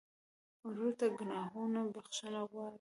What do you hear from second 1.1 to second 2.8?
ګناهونو بخښنه غواړې.